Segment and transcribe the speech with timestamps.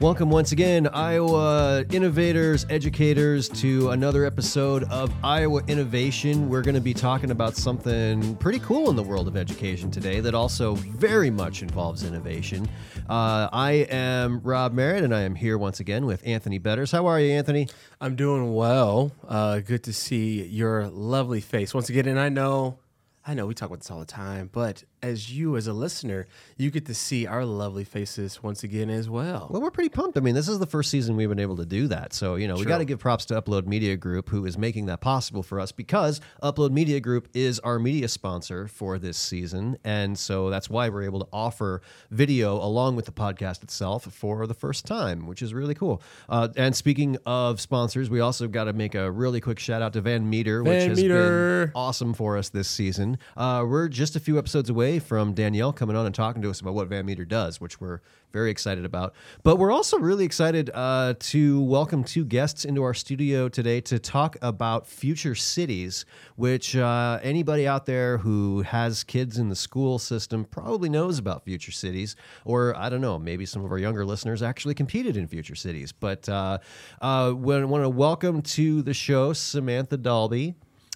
[0.00, 6.48] Welcome once again, Iowa innovators, educators, to another episode of Iowa Innovation.
[6.48, 10.18] We're going to be talking about something pretty cool in the world of education today
[10.18, 12.68] that also very much involves innovation.
[13.08, 16.90] Uh, I am Rob Merritt, and I am here once again with Anthony Betters.
[16.90, 17.68] How are you, Anthony?
[18.00, 19.12] I'm doing well.
[19.26, 22.08] Uh, good to see your lovely face once again.
[22.08, 22.78] And I know,
[23.24, 26.26] I know we talk about this all the time, but as you, as a listener,
[26.56, 29.48] you get to see our lovely faces once again as well.
[29.50, 30.16] Well, we're pretty pumped.
[30.16, 32.14] I mean, this is the first season we've been able to do that.
[32.14, 34.86] So, you know, we got to give props to Upload Media Group, who is making
[34.86, 39.76] that possible for us because Upload Media Group is our media sponsor for this season.
[39.84, 44.46] And so that's why we're able to offer video along with the podcast itself for
[44.46, 46.00] the first time, which is really cool.
[46.30, 49.92] Uh, and speaking of sponsors, we also got to make a really quick shout out
[49.92, 51.66] to Van Meter, which has Meter.
[51.66, 53.18] been awesome for us this season.
[53.36, 56.60] Uh, we're just a few episodes away from Danielle coming on and talking to us
[56.60, 58.00] about what Van Meter does, which we're
[58.32, 59.14] very excited about.
[59.42, 63.98] But we're also really excited uh, to welcome two guests into our studio today to
[63.98, 66.04] talk about future cities,
[66.36, 71.44] which uh, anybody out there who has kids in the school system probably knows about
[71.44, 75.28] future cities, or I don't know, maybe some of our younger listeners actually competed in
[75.28, 75.92] future cities.
[75.92, 76.58] But uh,
[77.00, 80.54] uh, we want to welcome to the show Samantha Dahlby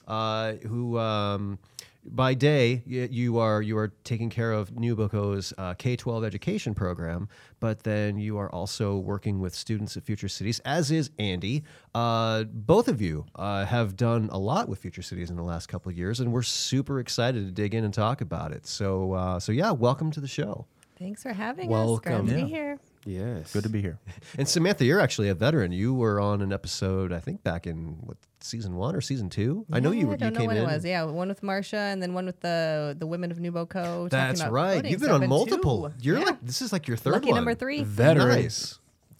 [0.09, 1.59] uh, who um,
[2.05, 7.29] by day you are you are taking care of NewBoCo's uh, K twelve education program,
[7.61, 11.65] but then you are also working with students at Future Cities, as is Andy.
[11.95, 15.67] Uh, both of you uh, have done a lot with Future Cities in the last
[15.67, 18.67] couple of years, and we're super excited to dig in and talk about it.
[18.67, 20.67] So uh, so yeah, welcome to the show.
[20.99, 22.13] Thanks for having Welcome.
[22.13, 22.21] us.
[22.21, 22.45] Glad to Yeah.
[22.45, 22.79] be here.
[23.05, 23.53] Yes.
[23.53, 23.99] Good to be here.
[24.39, 25.73] And Samantha, you're actually a veteran.
[25.73, 29.65] You were on an episode, I think, back in what season one or season two.
[29.73, 30.15] I know you were.
[30.15, 30.63] I don't you know came when in.
[30.65, 30.85] it was.
[30.85, 33.69] Yeah, one with Marcia, and then one with the the women of NewBoCo.
[33.71, 34.85] talking That's about right.
[34.85, 35.89] You've been on multiple.
[35.91, 35.95] two.
[36.01, 36.25] You're Yeah.
[36.27, 37.37] like this is like your third lucky one.
[37.37, 37.83] number three.
[37.85, 38.29] Veteran.
[38.43, 38.79] Nice.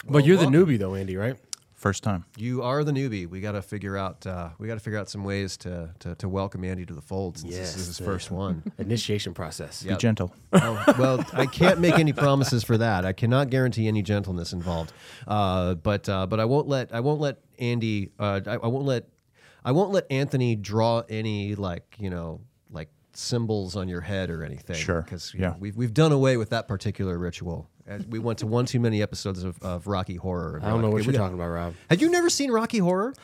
[0.09, 1.37] But you're the newbie though, Andy, right?
[1.79, 2.25] First time.
[2.37, 3.29] You are the newbie.
[3.29, 4.27] We got to figure out.
[4.27, 7.01] Uh, we got to figure out some ways to, to to welcome Andy to the
[7.01, 8.64] fold since this is his first one.
[8.79, 9.85] Initiation process.
[9.85, 9.97] Yep.
[9.97, 10.35] Be gentle.
[10.55, 13.05] oh, well, I can't make any promises for that.
[13.05, 14.92] I cannot guarantee any gentleness involved.
[15.29, 18.11] Uh, but uh, but I won't let I won't let Andy.
[18.19, 19.05] Uh, I, I won't let
[19.64, 22.41] I won't let Anthony draw any like you know
[22.73, 24.75] like symbols on your head or anything.
[24.75, 25.02] Sure.
[25.02, 25.55] Because Yeah.
[25.61, 27.70] we've we've done away with that particular ritual.
[27.89, 30.61] As we went to one too many episodes of, of Rocky Horror.
[30.63, 31.75] I don't know what Okay, you're we got- talking about, Rob.
[31.91, 33.15] Have you never seen Rocky Horror?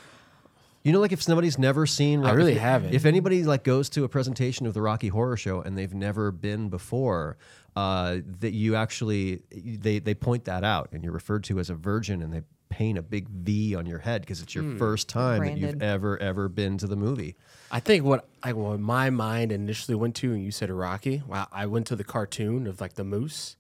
[0.83, 2.95] You know, like if somebody's never seen, I Rocky- really if- haven't.
[2.95, 6.31] If anybody like goes to a presentation of the Rocky Horror Show and they've never
[6.31, 7.37] been before,
[7.77, 11.75] uh, that you actually they they point that out and you're referred to as a
[11.75, 14.77] virgin and they paint a big V on your head because it's your Hmm.
[14.79, 17.35] first time that you've ever ever been to the movie.
[17.71, 21.23] I think what I what my mind initially went to, and you said Rocky.
[21.27, 23.57] Wow, I went to the cartoon of like the moose.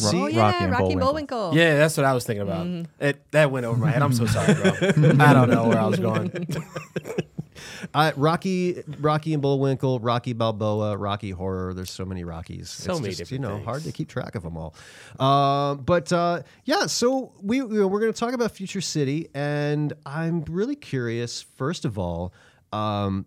[0.00, 1.06] Ro- Oh yeah, Rocky and Rocky Bullwinkle.
[1.06, 1.54] Bullwinkle.
[1.56, 2.66] Yeah, that's what I was thinking about.
[2.66, 3.04] Mm-hmm.
[3.04, 4.02] It that went over my head.
[4.02, 4.72] I'm so sorry, bro.
[5.20, 6.46] I don't know where I was going.
[7.94, 11.74] Uh, Rocky, Rocky and Bullwinkle, Rocky Balboa, Rocky Horror.
[11.74, 12.70] There's so many Rockies.
[12.70, 13.64] So it's many just, you know things.
[13.64, 14.74] hard to keep track of them all.
[15.18, 20.42] Uh, but uh, yeah, so we we're going to talk about Future City, and I'm
[20.44, 21.42] really curious.
[21.42, 22.32] First of all,
[22.72, 23.26] um,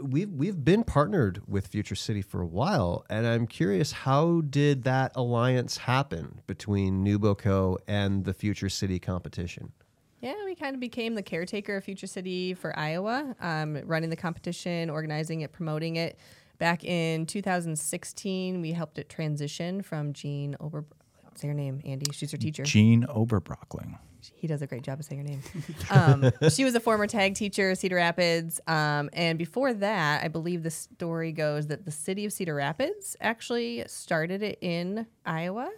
[0.00, 4.84] we've we've been partnered with Future City for a while, and I'm curious how did
[4.84, 9.72] that alliance happen between NewBoCo and the Future City competition?
[10.20, 14.16] Yeah, we kind of became the caretaker of Future City for Iowa, um, running the
[14.16, 16.18] competition, organizing it, promoting it.
[16.58, 20.84] Back in 2016, we helped it transition from Jean Ober.
[21.22, 22.06] What's her name, Andy.
[22.12, 22.62] She's her teacher.
[22.62, 23.98] Jean Oberbrockling.
[24.34, 25.42] He does a great job of saying her name.
[25.90, 30.62] Um, she was a former tag teacher, Cedar Rapids, um, and before that, I believe
[30.62, 35.70] the story goes that the city of Cedar Rapids actually started it in Iowa.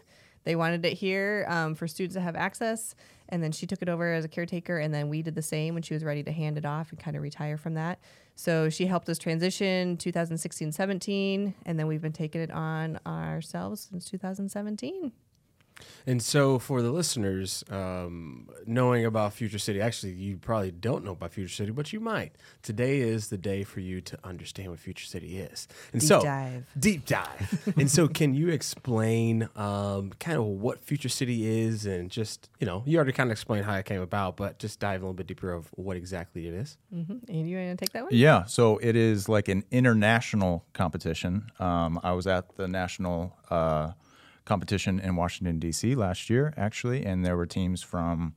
[0.44, 2.94] They wanted it here um, for students to have access,
[3.28, 5.74] and then she took it over as a caretaker, and then we did the same
[5.74, 7.98] when she was ready to hand it off and kind of retire from that.
[8.34, 13.88] So she helped us transition 2016 17, and then we've been taking it on ourselves
[13.90, 15.12] since 2017.
[16.06, 21.12] And so, for the listeners, um, knowing about Future City, actually, you probably don't know
[21.12, 22.32] about Future City, but you might.
[22.62, 25.68] Today is the day for you to understand what Future City is.
[25.92, 26.66] And Deep so, dive.
[26.78, 27.72] deep dive.
[27.76, 32.66] and so, can you explain um, kind of what Future City is, and just you
[32.66, 35.14] know, you already kind of explained how it came about, but just dive a little
[35.14, 36.78] bit deeper of what exactly it is.
[36.94, 37.18] Mm-hmm.
[37.28, 38.12] And you want to take that one?
[38.12, 41.50] Yeah, so it is like an international competition.
[41.58, 43.92] Um, I was at the national uh,
[44.48, 45.94] competition in Washington D.C.
[45.94, 48.34] last year, actually, and there were teams from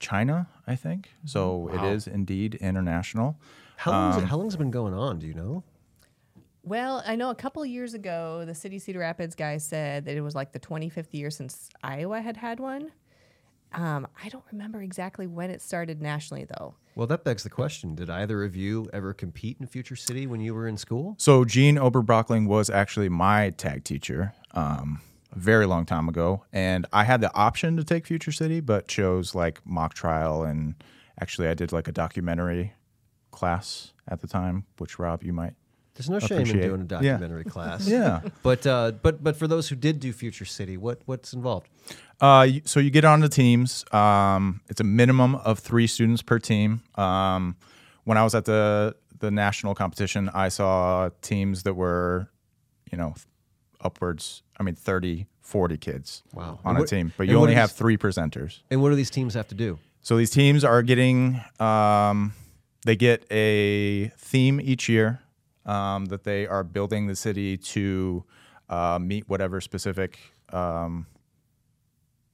[0.00, 1.10] China, I think.
[1.26, 3.38] So it is indeed international.
[3.76, 5.18] How long it, how long's it been going on?
[5.18, 5.62] Do you know?
[6.64, 10.16] Well, I know a couple of years ago, the City Cedar Rapids guy said that
[10.16, 12.92] it was like the 25th year since Iowa had had one.
[13.72, 16.74] Um, I don't remember exactly when it started nationally, though.
[16.94, 20.40] Well, that begs the question: Did either of you ever compete in Future City when
[20.40, 21.14] you were in school?
[21.18, 25.00] So Jean Oberbrockling was actually my tag teacher um,
[25.32, 28.88] a very long time ago, and I had the option to take Future City, but
[28.88, 30.74] chose like mock trial, and
[31.20, 32.74] actually I did like a documentary
[33.30, 35.54] class at the time, which Rob you might.
[35.94, 37.12] There's no shame in doing a yeah.
[37.12, 37.86] documentary class.
[37.86, 38.20] Yeah.
[38.42, 41.68] But uh, but but for those who did do Future City, what what's involved?
[42.20, 43.84] Uh, so you get on the teams.
[43.92, 46.82] Um, it's a minimum of three students per team.
[46.94, 47.56] Um,
[48.04, 52.28] when I was at the the national competition, I saw teams that were,
[52.90, 53.14] you know,
[53.84, 54.42] upwards.
[54.58, 56.60] I mean, 30, 40 kids Wow.
[56.64, 58.60] on And a team, but you only is- have three presenters.
[58.70, 59.78] And what do these teams have to do?
[60.00, 62.34] So these teams are getting, um,
[62.84, 65.20] they get a theme each year
[65.64, 68.24] um, that they are building the city to
[68.68, 70.18] uh, meet whatever specific,
[70.52, 71.06] um,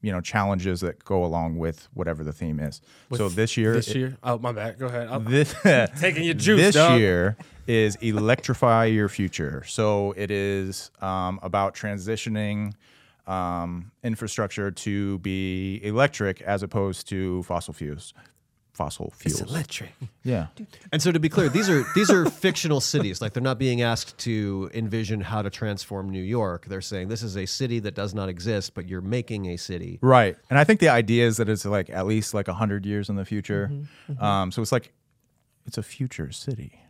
[0.00, 2.80] you know, challenges that go along with whatever the theme is.
[3.16, 4.16] so this year, This it- year?
[4.22, 4.78] Oh, my bad.
[4.78, 5.08] Go ahead.
[5.10, 5.54] I'm this
[6.00, 7.00] taking your juice, this dog.
[7.00, 7.36] year
[7.66, 9.62] is electrify your future.
[9.66, 12.74] So it is um, about transitioning
[13.26, 18.14] um, infrastructure to be electric as opposed to fossil fuels.
[18.78, 19.40] Fossil fuels.
[19.42, 19.90] electric.
[20.22, 20.46] yeah.
[20.92, 23.20] And so to be clear, these are these are fictional cities.
[23.20, 26.66] Like they're not being asked to envision how to transform New York.
[26.66, 29.98] They're saying this is a city that does not exist, but you're making a city.
[30.00, 30.36] Right.
[30.48, 33.16] And I think the idea is that it's like at least like 100 years in
[33.16, 33.68] the future.
[33.72, 34.92] Mm-hmm, Um, so it's like,
[35.66, 36.80] it's a future city.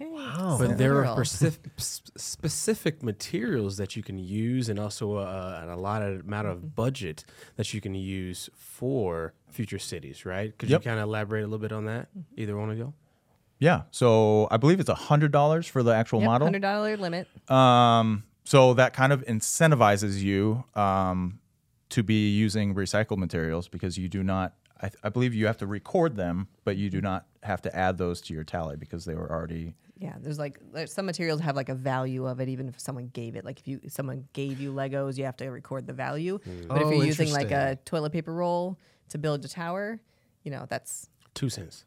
[0.00, 0.56] Wow.
[0.58, 6.20] But there are specific, specific materials that you can use, and also uh, a allotted
[6.26, 6.56] amount Mm-hmm.
[6.64, 7.24] of budget
[7.56, 10.56] that you can use for future cities, right?
[10.56, 10.84] Could Yep.
[10.84, 12.08] you kind of elaborate a little bit on that?
[12.10, 12.40] Mm-hmm.
[12.40, 12.94] Either one of you?
[13.58, 13.82] Yeah.
[13.90, 16.46] So I believe it's $100 for the actual Yep, model.
[16.46, 17.28] hundred dollar limit.
[17.50, 21.40] Um, so that kind of incentivizes you um,
[21.90, 24.54] to be using recycled materials because you do not.
[24.82, 27.98] I, I believe you have to record them, but you do not have to add
[27.98, 29.74] those to your tally because they were already.
[29.98, 33.10] Yeah, there's like there's some materials have like a value of it, even if someone
[33.12, 33.44] gave it.
[33.44, 36.38] Like if you if someone gave you Legos, you have to record the value.
[36.68, 38.78] But if Oh, you're using like a toilet paper roll
[39.10, 40.00] to build a tower,
[40.42, 41.84] you know that's Two cents.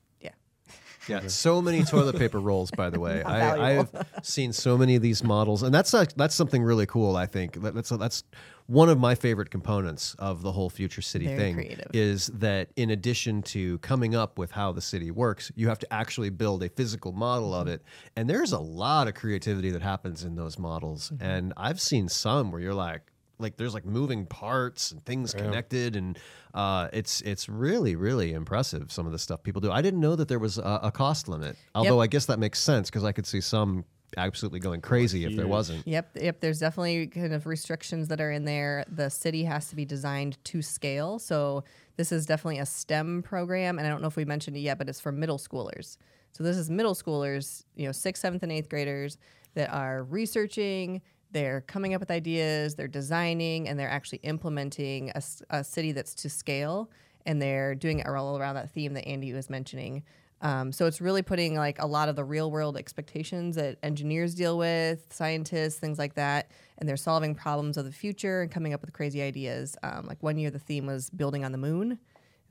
[1.07, 1.21] Yeah.
[1.21, 2.71] Yeah, so many toilet paper rolls.
[2.71, 3.89] By the way, I, I've
[4.21, 7.15] seen so many of these models, and that's like, that's something really cool.
[7.15, 8.23] I think That- that's that's
[8.67, 11.55] one of my favorite components of the whole future city Very thing.
[11.55, 11.91] creative.
[11.93, 15.93] Is that in addition to coming up with how the city works, you have to
[15.93, 17.75] actually build a physical model of mm-hmm.
[17.75, 17.83] it,
[18.15, 21.09] and there's a lot of creativity that happens in those models.
[21.09, 21.23] Mm-hmm.
[21.25, 23.01] And I've seen some where you're like.
[23.39, 26.17] Like there's like moving parts and things connected, and
[26.53, 28.91] uh, it's it's really really impressive.
[28.91, 29.71] Some of the stuff people do.
[29.71, 31.57] I didn't know that there was a, a cost limit.
[31.75, 33.85] Although I guess that makes sense because I could see some
[34.17, 35.87] absolutely going crazy if there wasn't.
[35.87, 36.39] Yep, yep.
[36.39, 38.85] There's definitely kind of restrictions that are in there.
[38.87, 41.19] The city has to be designed to scale.
[41.19, 41.63] So
[41.97, 44.77] this is definitely a STEM program, and I don't know if we mentioned it yet,
[44.77, 45.97] but it's for middle schoolers.
[46.31, 49.17] So this is middle schoolers, you know, sixth, seventh, and eighth graders
[49.53, 51.01] that are researching.
[51.33, 52.75] They're coming up with ideas.
[52.75, 55.11] They're designing, and they're actually implementing
[55.49, 56.89] a city that's to scale.
[57.25, 60.03] And they're doing it all around that theme that Andy was mentioning.
[60.41, 64.35] Um, so it's really putting like a lot of the real world expectations that engineers
[64.35, 68.73] deal with, scientists, things like that, and they're solving problems of the future and coming
[68.73, 69.77] up with crazy ideas.
[69.83, 71.97] Um, like one year, the theme was building on the moon.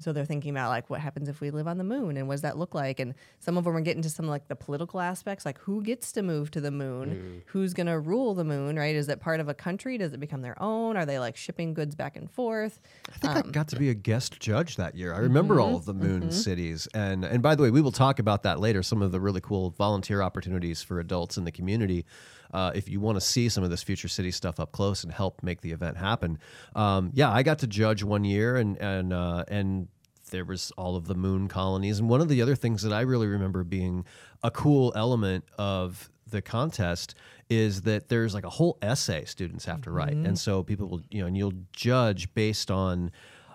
[0.02, 2.34] So they're thinking about like what happens if we live on the moon and what
[2.34, 3.00] does that look like?
[3.00, 6.12] And some of them are getting to some like the political aspects, like who gets
[6.12, 8.94] to move to the moon, who's gonna rule the moon, right?
[8.94, 9.98] Is it part of a country?
[9.98, 10.96] Does it become their own?
[10.96, 12.80] Are they like shipping goods back and forth?
[13.12, 15.14] I think I got to be a guest judge that year.
[15.14, 18.18] I remember all of the moon cities, and and by the way, we will talk
[18.18, 18.82] about that later.
[18.82, 22.04] Some of the really cool volunteer opportunities for adults in the community.
[22.52, 25.12] Uh, if you want to see some of this future city stuff up close and
[25.12, 26.38] help make the event happen,
[26.76, 29.88] um, yeah, I got to judge one year, and and uh, and
[30.32, 33.02] there was all of the moon colonies, and one of the other things that I
[33.02, 34.04] really remember being
[34.42, 37.14] a cool element of the contest
[37.48, 40.14] is that there's like a whole essay students have to write.
[40.14, 43.12] And so people will you know and you'll judge based on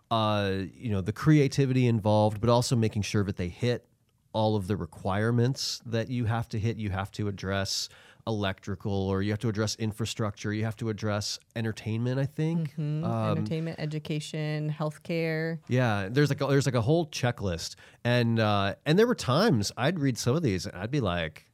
[0.10, 3.86] uh you know the creativity involved but also making sure that they hit
[4.32, 7.90] all of the requirements that you have to hit you have to address
[8.28, 10.54] electrical or you have to address infrastructure.
[10.54, 12.74] You have to address entertainment i think.
[12.78, 15.60] Um, Entertainment, education, healthcare.
[15.68, 19.72] yeah, there's like a, there's like a whole checklist, and uh, and there were times
[19.78, 21.46] I'd read some of these and I'd be like,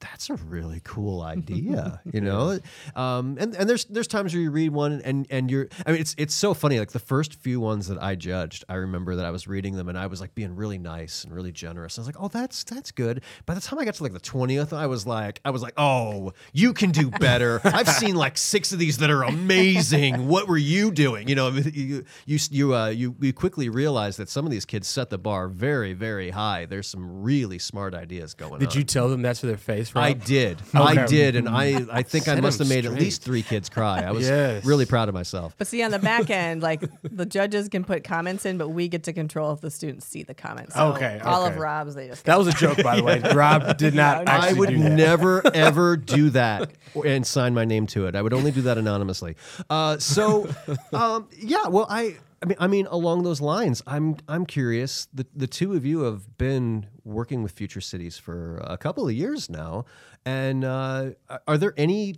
[0.00, 2.58] that's a really cool idea, you know.
[2.96, 6.00] Um, and and there's there's times where you read one and and you're I mean
[6.00, 6.78] it's it's so funny.
[6.78, 9.88] Like the first few ones that I judged, I remember that I was reading them
[9.88, 11.98] and I was like being really nice and really generous.
[11.98, 13.22] I was like, oh, that's that's good.
[13.46, 15.74] By the time I got to like the twentieth, I was like, I was like,
[15.76, 17.60] oh, you can do better.
[17.64, 20.28] I've seen like six of these that are amazing.
[20.28, 21.28] What were you doing?
[21.28, 24.88] You know, you you you uh, you, you quickly realize that some of these kids
[24.88, 26.66] set the bar very very high.
[26.66, 28.58] There's some really smart ideas going on.
[28.58, 29.89] Did you tell them that's for their face?
[29.94, 30.04] Rob?
[30.04, 30.58] I did.
[30.74, 34.02] I did, and I I think I must have made at least three kids cry.
[34.02, 34.64] I was Yes.
[34.64, 35.54] really proud of myself.
[35.58, 38.88] But see, on the back end, like the judges can put comments in, but we
[38.88, 40.74] get to control if the students see the comments.
[40.74, 41.56] So Okay, All of.
[41.56, 43.20] Rob's, they just That was a joke, by the way.
[43.34, 44.28] Rob did not.
[44.28, 44.92] I I would do that.
[44.92, 46.70] never ever do that
[47.04, 48.14] and sign my name to it.
[48.14, 49.36] I would only do that anonymously.
[49.68, 50.48] Uh, so,
[50.92, 51.68] um, yeah.
[51.68, 52.16] Well, I.
[52.42, 55.08] I mean, I mean, along those lines, I'm I'm curious.
[55.12, 59.12] The the two of you have been working with Future Cities for a couple of
[59.14, 59.84] years now,
[60.24, 61.10] and uh,
[61.46, 62.16] are there any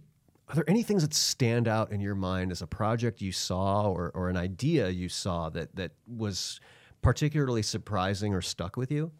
[0.48, 3.90] are there any things that stand out in your mind as a project you saw
[3.90, 6.60] or, or an idea you saw that that was
[7.00, 9.10] particularly surprising or stuck with you?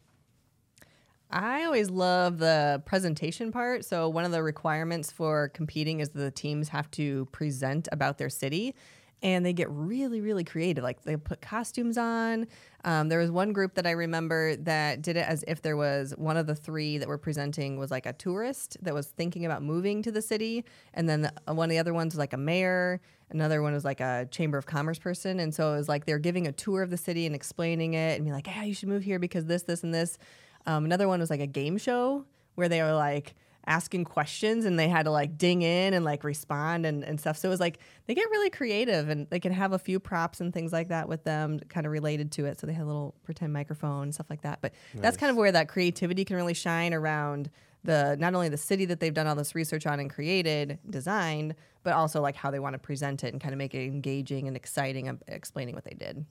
[1.31, 3.87] I always love the presentation part.
[3.87, 8.29] So one of the requirements for competing is the teams have to present about their
[8.29, 8.75] city.
[9.23, 10.83] And they get really, really creative.
[10.83, 12.49] Like they put costumes on.
[12.85, 16.13] Um, there was one group that I remember that did it as if there was
[16.17, 19.63] one of the three that were presenting was like a tourist that was thinking about
[19.63, 20.65] moving to the city,
[20.95, 23.01] and then the, one of the other ones was like a mayor.
[23.31, 26.19] Another one was like a chamber of commerce person, and so it was like they're
[26.19, 28.89] giving a tour of the city and explaining it, and be like, "Yeah, you should
[28.89, 30.19] move here because this, this, and this."
[30.67, 32.25] Um, another one was like a game show
[32.57, 33.35] where they were like
[33.67, 37.37] asking questions and they had to like ding in and like respond and, and stuff.
[37.37, 40.41] So it was like they get really creative and they can have a few props
[40.41, 42.59] and things like that with them kind of related to it.
[42.59, 44.61] So they had a little pretend microphone and stuff like that.
[44.61, 47.51] But that's kind of where that creativity can really shine around
[47.85, 51.55] the not only the city that they've done all this research on and created, designed,
[51.83, 54.47] but also like how they want to present it and kind of make it engaging
[54.47, 56.25] and exciting and explaining what they did.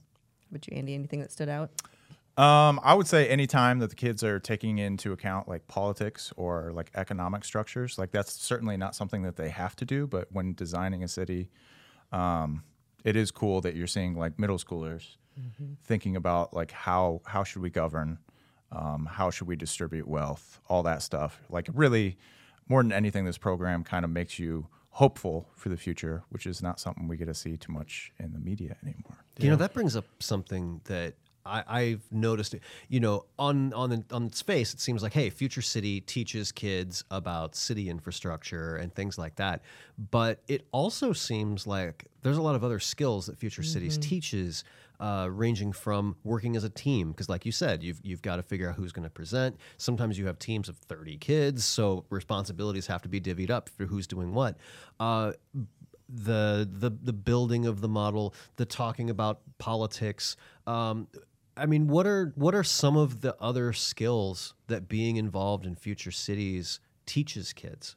[0.51, 1.71] But you, Andy, anything that stood out?
[2.37, 6.71] Um, I would say anytime that the kids are taking into account like politics or
[6.73, 10.07] like economic structures, like that's certainly not something that they have to do.
[10.07, 11.49] But when designing a city,
[12.11, 12.63] um,
[13.03, 15.17] it is cool that you're seeing like middle schoolers
[15.83, 18.19] thinking about like how how should we govern,
[18.71, 21.41] um, how should we distribute wealth, all that stuff.
[21.49, 22.17] Like really,
[22.67, 26.61] more than anything, this program kind of makes you hopeful for the future, which is
[26.61, 29.23] not something we get to see too much in the media anymore.
[29.39, 32.53] You know, that brings up something that I, I've noticed.
[32.53, 32.61] it.
[32.89, 36.51] You know, on on the, on its face, it seems like, hey, Future City teaches
[36.51, 39.61] kids about city infrastructure and things like that.
[40.11, 44.63] But it also seems like there's a lot of other skills that Future Cities teaches,
[44.99, 47.11] uh, ranging from working as a team.
[47.11, 49.57] Because, like you said, you've you've got to figure out who's going to present.
[49.77, 53.85] Sometimes you have teams of 30 kids, so responsibilities have to be divvied up for
[53.85, 54.57] who's doing what.
[54.99, 55.33] Uh,
[56.13, 60.35] the the the building of the model, the talking about politics.
[60.67, 61.07] Um,
[61.57, 65.75] I mean, what are what are some of the other skills that being involved in
[65.75, 67.95] future cities teaches kids?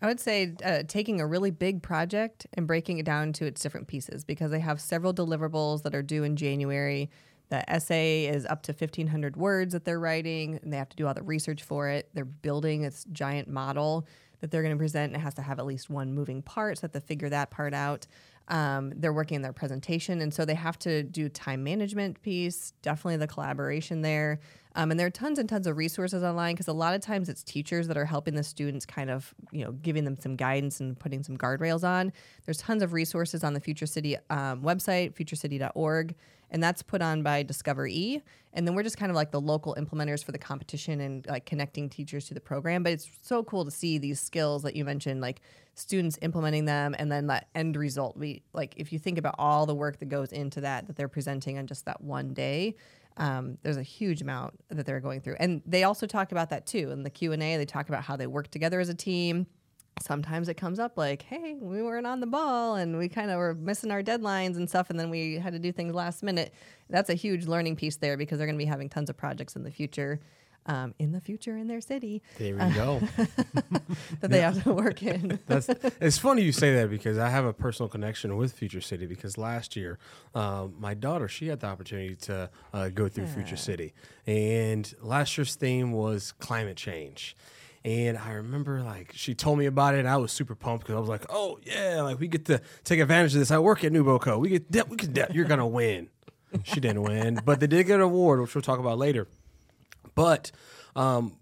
[0.00, 3.62] I would say uh, taking a really big project and breaking it down to its
[3.62, 7.10] different pieces because they have several deliverables that are due in January.
[7.48, 11.06] The essay is up to 1,500 words that they're writing, and they have to do
[11.06, 12.10] all the research for it.
[12.12, 14.06] They're building this giant model
[14.40, 16.76] that they're going to present, and it has to have at least one moving part,
[16.76, 18.06] so they have to figure that part out.
[18.48, 23.16] Um, they're working their presentation, and so they have to do time management piece, definitely
[23.16, 24.40] the collaboration there.
[24.76, 27.28] Um, and there are tons and tons of resources online because a lot of times
[27.28, 30.80] it's teachers that are helping the students kind of, you know, giving them some guidance
[30.80, 32.12] and putting some guardrails on.
[32.44, 36.14] There's tons of resources on the Future City um, website, futurecity.org,
[36.50, 38.22] and that's put on by Discover E.
[38.52, 41.44] And then we're just kind of like the local implementers for the competition and like
[41.44, 42.82] connecting teachers to the program.
[42.82, 45.40] But it's so cool to see these skills that you mentioned, like
[45.74, 48.16] students implementing them and then that end result.
[48.16, 51.08] We like if you think about all the work that goes into that that they're
[51.08, 52.76] presenting on just that one day
[53.16, 56.66] um, there's a huge amount that they're going through and they also talk about that
[56.66, 59.46] too in the q&a they talk about how they work together as a team
[60.00, 63.38] sometimes it comes up like hey we weren't on the ball and we kind of
[63.38, 66.52] were missing our deadlines and stuff and then we had to do things last minute.
[66.90, 69.56] That's a huge learning piece there because they're going to be having tons of projects
[69.56, 70.20] in the future
[70.66, 72.22] um, in the future in their city.
[72.38, 73.00] There we go.
[74.20, 75.38] that they have to work in.
[75.46, 75.68] That's
[76.00, 79.36] it's funny you say that because I have a personal connection with Future City because
[79.36, 79.98] last year,
[80.34, 83.92] um, my daughter she had the opportunity to uh, go through Future City,
[84.26, 87.36] and last year's theme was climate change.
[87.84, 90.96] And I remember like she told me about it, and I was super pumped because
[90.96, 93.50] I was like, "Oh yeah, like we get to take advantage of this.
[93.50, 94.38] I work at NewBoCo.
[94.38, 96.08] We get de- we can de- you're gonna win."
[96.62, 99.26] she didn't win, but they did get an award, which we'll talk about later.
[100.14, 100.52] But
[100.94, 101.36] um,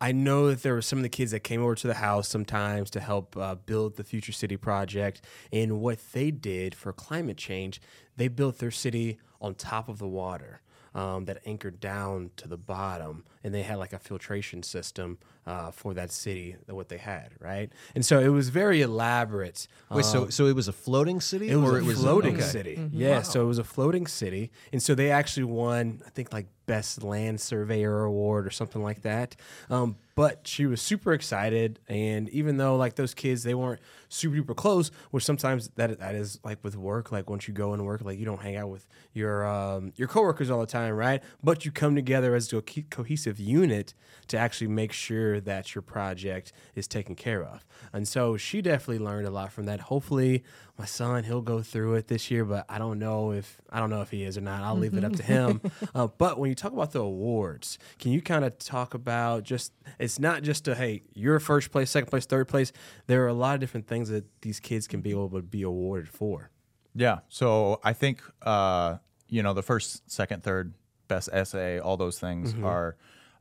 [0.00, 2.28] I know that there were some of the kids that came over to the house
[2.28, 5.22] sometimes to help uh, build the Future City project.
[5.52, 7.80] And what they did for climate change,
[8.16, 10.60] they built their city on top of the water
[10.94, 13.24] um, that anchored down to the bottom.
[13.42, 17.70] And they had like a filtration system uh, for that city, what they had, right?
[17.94, 19.66] And so it was very elaborate.
[19.90, 22.36] Wait, so so it was a floating city, It was or a it was floating
[22.36, 22.44] okay.
[22.44, 22.88] city.
[22.92, 26.46] Yeah, so it was a floating city, and so they actually won, I think, like
[26.66, 29.36] best land surveyor award or something like that.
[29.68, 34.36] Um, but she was super excited, and even though like those kids, they weren't super
[34.36, 37.12] duper close, which sometimes that that is like with work.
[37.12, 40.08] Like once you go and work, like you don't hang out with your um, your
[40.08, 41.22] coworkers all the time, right?
[41.42, 43.92] But you come together as a co- cohesive unit
[44.28, 47.64] to actually make sure that your project is taken care of.
[47.92, 49.80] And so she definitely learned a lot from that.
[49.80, 50.44] Hopefully,
[50.78, 53.90] my son he'll go through it this year, but I don't know if I don't
[53.90, 54.62] know if he is or not.
[54.62, 55.60] I'll leave it up to him.
[55.94, 59.72] Uh, but when you talk about the awards, can you kind of talk about just
[59.98, 62.72] it's not just a hey you're first place, second place, third place.
[63.06, 65.62] There are a lot of different things that these kids can be able to be
[65.62, 66.50] awarded for.
[66.94, 67.20] Yeah.
[67.28, 68.96] So I think uh,
[69.28, 70.74] you know the first, second, third,
[71.08, 72.96] best essay, all those things are,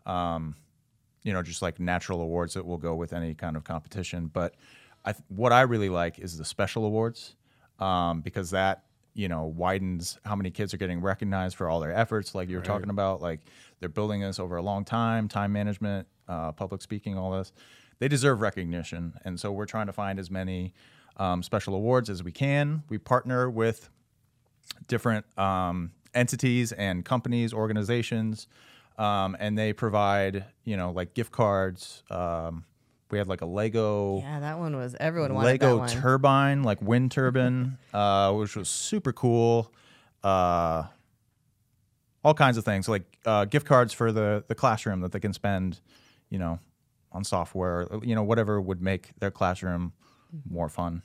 [0.06, 0.56] um,
[1.24, 4.28] you know, just like natural awards that will go with any kind of competition.
[4.28, 4.56] But
[5.06, 7.36] I th- what I really like is the special awards
[7.80, 11.94] um, because that you know widens how many kids are getting recognized for all their
[11.94, 12.36] efforts.
[12.36, 13.40] Like you were talking about, like
[13.80, 17.52] they're building this over a long time, time management, uh, public speaking, all this.
[18.00, 20.74] They deserve recognition, and so we're trying to find as many
[21.18, 22.84] um, special awards as we can.
[22.90, 23.90] We partner with
[24.88, 28.48] different um, entities and companies, organizations,
[28.98, 32.04] um, and they provide, you know, like gift cards.
[32.10, 32.66] Um,
[33.12, 37.12] we had like a Lego Yeah, that one was everyone wanted Lego turbine, like wind
[37.12, 39.72] turbine, uh, which was super cool.
[40.24, 40.84] Uh,
[42.24, 45.34] all kinds of things, like uh, gift cards for the the classroom that they can
[45.34, 45.80] spend,
[46.30, 46.60] you know,
[47.12, 49.94] on software, you know, whatever would make their classroom
[50.50, 51.04] more fun.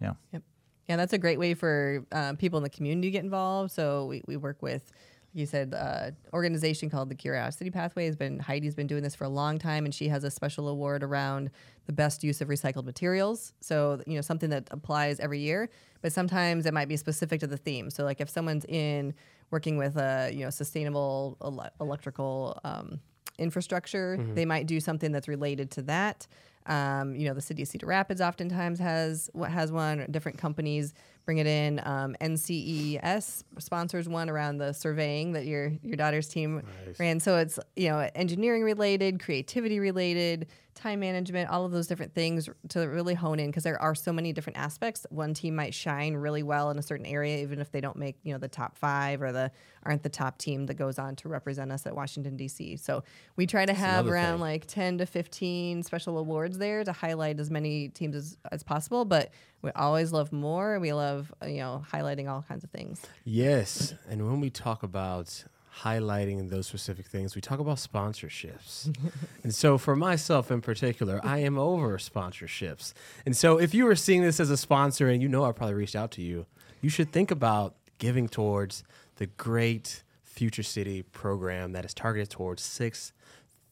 [0.00, 0.14] Yeah.
[0.32, 0.42] Yep.
[0.88, 3.70] Yeah, that's a great way for uh, people in the community to get involved.
[3.72, 4.92] So we, we work with,
[5.34, 9.24] you said, uh, organization called the Curiosity Pathway has been Heidi's been doing this for
[9.24, 11.50] a long time, and she has a special award around
[11.86, 13.52] the best use of recycled materials.
[13.60, 15.68] So you know something that applies every year,
[16.02, 17.90] but sometimes it might be specific to the theme.
[17.90, 19.12] So like if someone's in
[19.50, 23.00] working with a you know sustainable ele- electrical um,
[23.38, 26.26] infrastructure, they might do something that's related to that.
[26.66, 30.00] Um, you know, the city of Cedar Rapids oftentimes has what has one.
[30.00, 30.94] or Different companies
[31.24, 31.80] bring it in.
[31.84, 36.62] Um, NCES sponsors one around the surveying that your your daughter's team
[36.98, 37.20] ran.
[37.20, 42.48] So it's you know engineering related, creativity related, time management, all of those different things
[42.68, 45.06] to really hone in because there are so many different aspects.
[45.10, 48.16] One team might shine really well in a certain area, even if they don't make
[48.22, 49.50] you know the top five or the
[49.84, 52.76] aren't the top team that goes on to represent us at Washington D.C.
[52.76, 53.04] So
[53.36, 54.40] we try to have around thing.
[54.40, 59.04] like 10 to 15 special awards there to highlight as many teams as, as possible.
[59.04, 59.30] But
[59.64, 60.78] we always love more.
[60.78, 63.02] We love uh, you know highlighting all kinds of things.
[63.24, 65.44] Yes, and when we talk about
[65.80, 68.94] highlighting those specific things, we talk about sponsorships.
[69.42, 72.92] and so for myself in particular, I am over sponsorships.
[73.26, 75.74] And so if you were seeing this as a sponsor and you know I probably
[75.74, 76.46] reached out to you,
[76.80, 78.84] you should think about giving towards
[79.16, 83.12] the great Future City program that is targeted towards 6th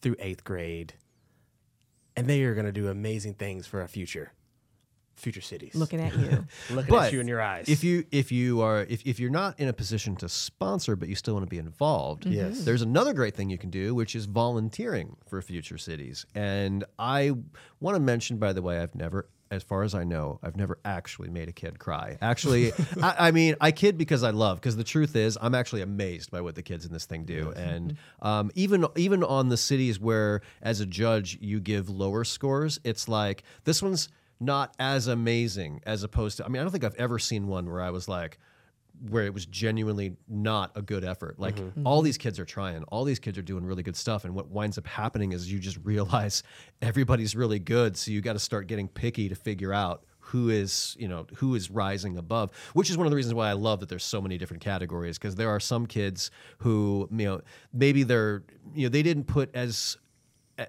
[0.01, 0.95] through 8th grade.
[2.17, 4.33] And they are going to do amazing things for our future.
[5.23, 5.77] Future cities.
[5.77, 6.45] Looking at you.
[6.75, 7.69] looking But at you in your eyes.
[7.69, 11.09] If you if you are if, if you're not in a position to sponsor but
[11.09, 12.65] you still want to be involved, Yes.
[12.65, 16.27] there's another great thing you can do, which is volunteering for future cities.
[16.35, 17.33] And I
[17.79, 20.79] want to mention, by the way, I've never as far as I know, I've never
[20.83, 22.17] actually made a kid cry.
[22.23, 24.59] Actually, I, I mean, I kid because I love.
[24.59, 27.53] Because the truth is, I'm actually amazed by what the kids in this thing do.
[27.55, 32.81] And um, even even on the cities where, as a judge, you give lower scores,
[32.83, 34.09] it's like this one's
[34.43, 36.45] not as amazing as opposed to.
[36.45, 38.39] I mean, I don't think I've ever seen one where I was like,
[39.09, 41.39] where it was genuinely not a good effort.
[41.39, 41.87] Like mm-hmm.
[41.87, 42.05] all mm-hmm.
[42.05, 44.79] these kids are trying, all these kids are doing really good stuff, and what winds
[44.79, 46.43] up happening is you just realize
[46.83, 50.97] everybody's really good, so you got to start getting picky to figure out who is
[50.99, 53.81] you know who is rising above which is one of the reasons why i love
[53.81, 55.19] that there's so many different categories.
[55.19, 57.41] Because there are some kids who you know
[57.73, 59.99] maybe they're you know they didn't put as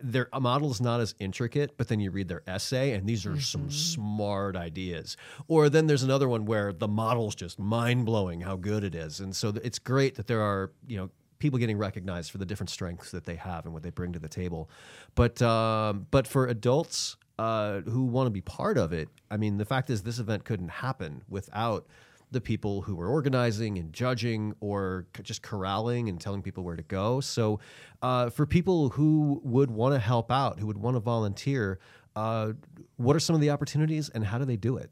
[0.02, 3.40] their model is not as intricate, but then you read their essay, and these are
[3.40, 5.18] some smart ideas.
[5.48, 9.20] Or then there's another one where the model's just mind blowing how good it is,
[9.20, 12.70] and so it's great that there are you know people getting recognized for the different
[12.70, 14.70] strengths that they have and what they bring to the table.
[15.16, 19.58] But um, but for adults uh, who want to be part of it, I mean,
[19.58, 21.86] the fact is this event couldn't happen without
[22.34, 26.84] the people who were organizing and judging or just corralling and telling people where to
[26.84, 27.20] go.
[27.22, 27.60] So,
[28.02, 31.80] uh, for people who would want to help out, who would want to volunteer,
[32.16, 32.54] uh,
[32.98, 34.90] what are some of the opportunities and how do they do it?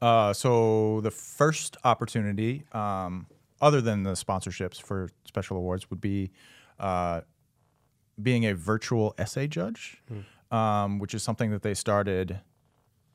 [0.00, 3.26] Uh, so the first opportunity, um,
[3.60, 6.30] other than the sponsorships for special awards, would be
[6.78, 7.22] uh,
[8.22, 10.02] being a virtual essay judge,
[10.50, 12.40] um, which is something that they started.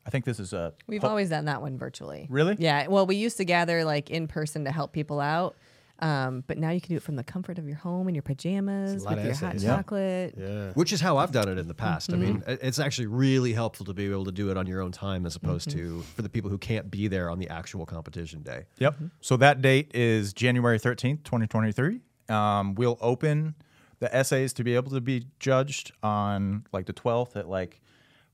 [0.06, 0.74] I think this is a.
[0.88, 2.28] We've pu- always done that one virtually.
[2.30, 2.56] Really?
[2.60, 2.88] Yeah.
[2.88, 5.56] Well, we used to gather like in person to help people out.
[6.00, 8.24] Um, but now you can do it from the comfort of your home in your
[8.24, 9.64] pajamas with your hot essays.
[9.64, 9.76] Yeah.
[9.76, 10.34] chocolate.
[10.36, 10.72] Yeah.
[10.74, 12.12] Which is how I've done it in the past.
[12.12, 14.92] I mean, it's actually really helpful to be able to do it on your own
[14.92, 18.42] time as opposed to for the people who can't be there on the actual competition
[18.42, 18.66] day.
[18.80, 18.96] Yep.
[19.22, 22.02] So that date is January 13th, 2023.
[22.30, 23.54] Um, we'll open
[24.00, 27.80] the essays to be able to be judged on like the 12th at like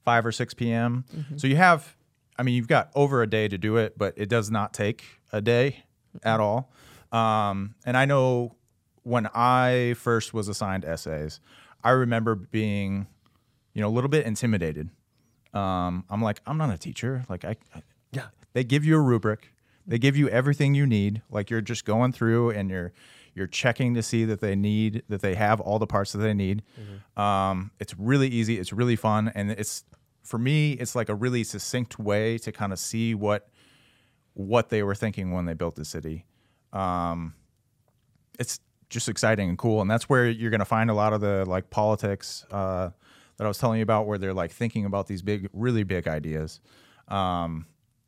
[0.07, 1.03] 5 or 6 p.m.
[1.35, 1.97] So you have,
[2.39, 5.03] I mean, you've got over a day to do it, but it does not take
[5.33, 5.83] a day
[6.23, 6.71] at all.
[7.11, 8.55] Um, and I know
[9.03, 11.41] when I first was assigned essays,
[11.83, 13.07] I remember being,
[13.73, 14.89] you know, a little bit intimidated.
[15.53, 17.25] Um, I'm like, I'm not a teacher.
[17.27, 17.81] Like, I, I
[18.13, 18.27] Yeah.
[18.53, 19.51] they give you a rubric
[19.89, 22.91] they give you everything you need like you're just going through and you're
[23.37, 26.33] you're checking to see that they need that they have all the parts that they
[26.33, 26.63] need.
[27.15, 29.85] Um, it's really easy it's really fun and it's
[30.23, 33.49] for me it's like a really succinct way to kind of see what
[34.33, 36.25] what they were thinking when they built the city.
[36.73, 37.35] Um,
[38.39, 41.21] it's just exciting and cool and that's where you're going to find a lot of
[41.21, 42.89] the like politics uh,
[43.35, 46.07] that i was telling you about where they're like thinking about these big really big
[46.07, 46.59] ideas.
[47.07, 47.67] Um,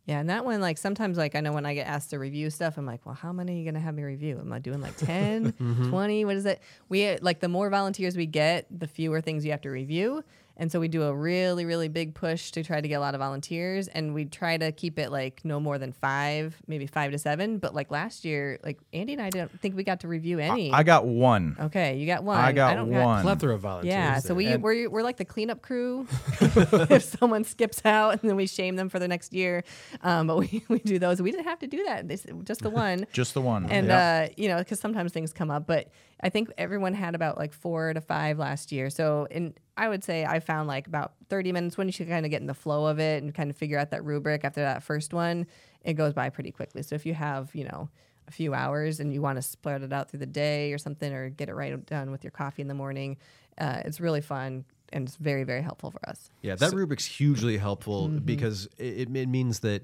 [0.10, 2.50] Yeah, and that one, like sometimes, like I know when I get asked to review
[2.50, 4.40] stuff, I'm like, well, how many are you gonna have me review?
[4.40, 5.90] Am I doing like 10, mm-hmm.
[5.92, 6.26] 20?
[6.26, 6.64] What is it?
[6.90, 10.24] We uh, like the more volunteers we get, the fewer things you have to review.
[10.60, 13.16] And so we do a really, really big push to try to get a lot
[13.16, 17.12] of volunteers, and we try to keep it like no more than five, maybe five
[17.14, 17.58] to seven.
[17.58, 20.72] But like last year, like Andy and I don't think we got to review any.
[20.72, 22.38] i got one okay, you got one.
[22.38, 23.24] I got don't one.
[23.24, 23.94] Plethora of volunteers.
[23.94, 26.06] yeah, so we And- we're, we're like the cleanup crew.
[26.42, 29.64] if someone skips out, and then we shame them for the next year.
[30.02, 31.22] Um, but we, we do those.
[31.22, 32.08] We didn't have to do that.
[32.08, 33.06] This just the one.
[33.14, 33.66] Just the one.
[33.70, 34.30] and Yep.
[34.32, 35.66] uh, you know, because sometimes things come up.
[35.68, 35.88] But
[36.22, 38.90] I think everyone had about like four to five last year.
[38.90, 42.26] So in I would say I found like about thirty minutes when you should kind
[42.26, 44.62] of get in the flow of it and kind of figure out that rubric after
[44.62, 45.48] that first one.
[45.84, 46.84] It goes by pretty quickly.
[46.84, 47.90] So if you have you know
[48.28, 51.12] a few hours and you want to spread it out through the day or something
[51.14, 53.18] or get it right done with your coffee in the morning,
[53.58, 56.30] uh, it's really fun and it's very very helpful for us.
[56.42, 59.84] Yeah, that rubric's hugely helpful because it, it means that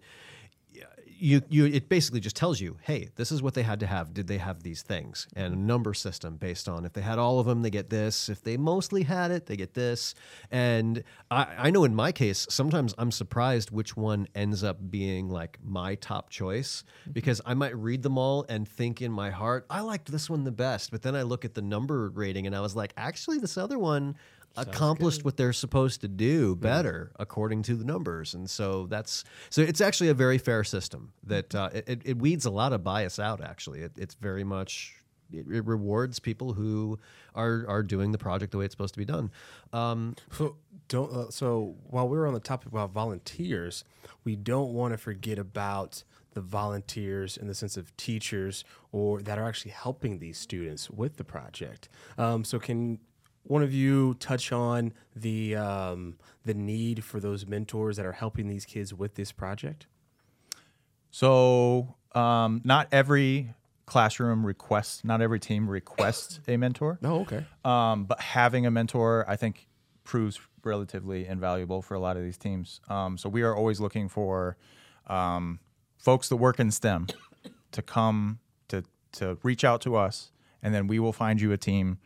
[1.17, 4.13] you you it basically just tells you, hey, this is what they had to have.
[4.13, 5.27] Did they have these things?
[5.35, 8.29] And a number system based on if they had all of them, they get this.
[8.29, 10.15] If they mostly had it, they get this.
[10.51, 15.29] And I, I know in my case, sometimes I'm surprised which one ends up being
[15.29, 17.11] like my top choice mm-hmm.
[17.11, 20.43] because I might read them all and think in my heart, I liked this one
[20.43, 20.91] the best.
[20.91, 23.79] But then I look at the number rating and I was like, actually, this other
[23.79, 24.15] one
[24.57, 29.61] accomplished what they're supposed to do better according to the numbers and so that's so
[29.61, 33.19] it's actually a very fair system that uh, it, it weeds a lot of bias
[33.19, 34.95] out actually it, it's very much
[35.31, 36.99] it, it rewards people who
[37.33, 39.31] are are doing the project the way it's supposed to be done
[39.73, 40.55] um, So
[40.87, 41.11] don't.
[41.11, 43.83] Uh, so while we're on the topic about volunteers,
[44.23, 49.37] we don't want to forget about the volunteers in the sense of teachers or that
[49.37, 51.87] are actually helping these students with the project.
[52.17, 52.99] Um, so can
[53.47, 58.47] one of you touch on the um, the need for those mentors that are helping
[58.47, 59.87] these kids with this project?
[61.11, 63.53] So, um, not every
[63.85, 66.99] classroom requests, not every team requests a mentor.
[67.03, 67.45] Oh, okay.
[67.63, 69.67] Um, but having a mentor, I think,
[70.03, 72.81] proves relatively invaluable for a lot of these teams.
[72.89, 74.57] Um, so we are always looking for
[75.07, 75.59] um,
[75.97, 77.07] folks that work in STEM
[77.71, 80.31] to come to to reach out to us,
[80.63, 81.99] and then we will find you a team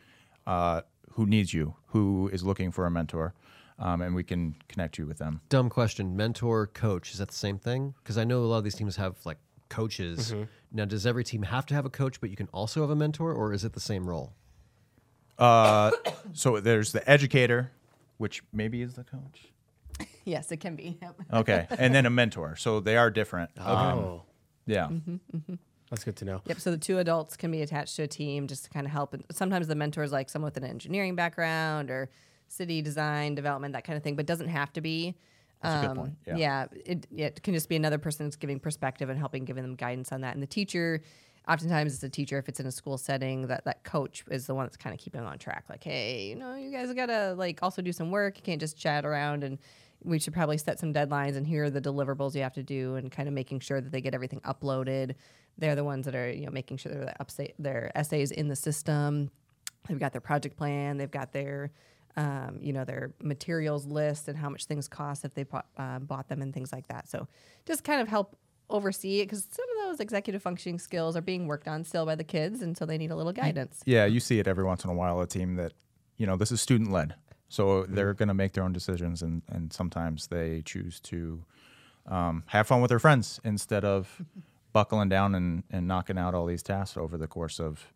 [0.46, 0.82] uh,
[1.20, 3.34] who needs you, who is looking for a mentor,
[3.78, 5.42] um, and we can connect you with them.
[5.50, 8.64] dumb question mentor coach is that the same thing because i know a lot of
[8.64, 10.34] these teams have like coaches
[10.72, 12.96] now does every team have to have a coach but you can also have a
[12.96, 14.32] mentor or is it the same role
[15.38, 15.92] Uh,
[16.34, 17.72] so there's the educator,
[18.18, 19.40] which maybe is the coach.
[20.26, 20.98] Yes, it can be.
[21.02, 21.16] Yep.
[21.42, 22.56] Okay, and then a mentor.
[22.56, 23.50] So they are different.
[23.58, 23.68] Um,
[24.00, 24.24] Oh,
[24.68, 24.88] yeah.
[25.90, 26.42] That's good to know.
[26.46, 26.60] Yep.
[26.60, 29.14] So the two adults can be attached to a team just to kind of help.
[29.14, 32.10] And sometimes the mentor is like someone with an engineering background or
[32.48, 35.16] city design, development, that kind of thing, but doesn't have to be.
[35.62, 36.14] That's a good um, point.
[36.26, 36.68] Yeah.
[36.86, 40.12] it, it can just be another person that's giving perspective and helping, giving them guidance
[40.12, 40.34] on that.
[40.34, 41.02] And the teacher,
[41.50, 44.56] oftentimes it's a teacher, if it's in a school setting, that that coach is the
[44.56, 45.66] one that's kind of keeping them on track.
[45.70, 48.38] Like, hey, you know, you guys got to like also do some work.
[48.38, 49.58] You can't just chat around and
[50.04, 52.96] we should probably set some deadlines and here are the deliverables you have to do
[52.96, 55.16] and kind of making sure that they get everything uploaded.
[55.58, 58.56] They're the ones that are, you know, making sure their upstate their essays in the
[58.56, 59.30] system.
[59.88, 61.72] They've got their project plan, they've got their
[62.18, 66.00] um, you know, their materials list and how much things cost if they bought, uh,
[66.00, 67.08] bought them and things like that.
[67.08, 67.28] So
[67.66, 68.36] just kind of help
[68.70, 72.16] oversee it because some of those executive functioning skills are being worked on still by
[72.16, 73.82] the kids, and so they need a little guidance.
[73.86, 75.22] Yeah, you see it every once in a while.
[75.22, 75.74] A team that,
[76.18, 77.16] you know, this is student led,
[77.50, 81.44] so they're going to make their own decisions, and and sometimes they choose to
[82.08, 84.22] um, have fun with their friends instead of
[84.74, 87.92] buckling down and and knocking out all these tasks over the course of,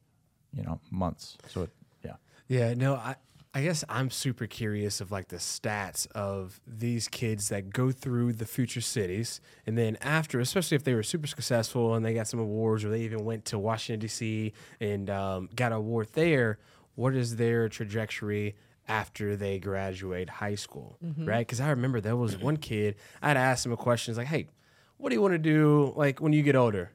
[0.53, 1.37] you know, months.
[1.47, 1.69] So it,
[2.03, 2.15] yeah.
[2.47, 3.15] Yeah, no, I
[3.55, 8.33] I guess I'm super curious of like the stats of these kids that go through
[8.33, 12.27] the future cities and then after, especially if they were super successful and they got
[12.27, 14.53] some awards or they even went to Washington D.C.
[14.79, 16.57] and um, got an award there.
[16.95, 18.55] What is their trajectory
[18.87, 21.25] after they graduate high school, mm-hmm.
[21.25, 21.45] right?
[21.45, 22.45] Because I remember there was mm-hmm.
[22.45, 24.47] one kid I'd ask him a question, it's like, "Hey,
[24.97, 26.91] what do you want to do like when you get older?"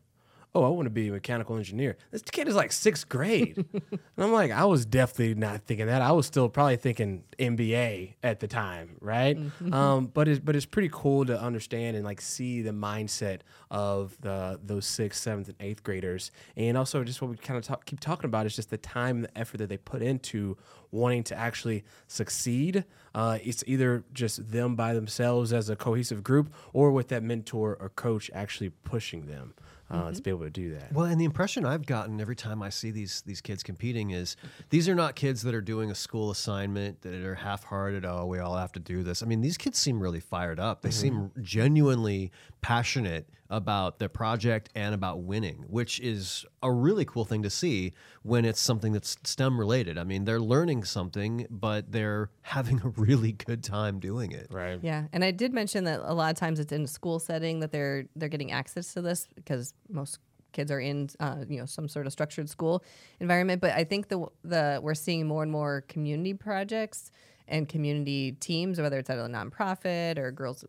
[0.55, 1.97] Oh, I want to be a mechanical engineer.
[2.11, 3.65] This kid is like sixth grade.
[3.73, 6.03] and I'm like, I was definitely not thinking that.
[6.03, 9.37] I was still probably thinking MBA at the time, right?
[9.73, 14.17] Um, but it's but it's pretty cool to understand and like see the mindset of
[14.21, 17.85] the those sixth, seventh, and eighth graders, and also just what we kind of talk,
[17.85, 20.57] keep talking about is just the time and the effort that they put into
[20.91, 22.85] wanting to actually succeed.
[23.15, 27.77] Uh, it's either just them by themselves as a cohesive group, or with that mentor
[27.81, 29.55] or coach actually pushing them
[29.90, 30.92] uh, to be able to do that.
[30.92, 34.37] Well, and the impression I've gotten every time I see these these kids competing is
[34.70, 38.05] these are not kids that are doing a school assignment that are half-hearted.
[38.05, 39.22] Oh, we all have to do this.
[39.22, 40.83] I mean, these kids seem really fired up.
[40.83, 47.25] They seem genuinely passionate about the project and about winning, which is a really cool
[47.25, 49.97] thing to see when it's something that's STEM related.
[49.97, 54.49] I mean, they're learning something, but they're having a really good time doing it.
[54.51, 54.79] Right.
[54.83, 57.61] Yeah, and I did mention that a lot of times it's in a school setting
[57.61, 60.19] that they're they're getting access to this because most
[60.53, 62.85] kids are in uh, you know some sort of structured school
[63.21, 63.61] environment.
[63.61, 67.11] But I think the the we're seeing more and more community projects
[67.47, 70.65] and community teams, whether it's at a nonprofit or girls.